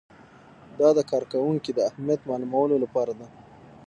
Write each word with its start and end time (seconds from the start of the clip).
دا 0.79 0.89
د 0.97 0.99
کارکوونکي 1.11 1.71
د 1.73 1.79
اهلیت 1.89 2.21
معلومولو 2.29 2.75
لپاره 2.83 3.13
ده. 3.19 3.27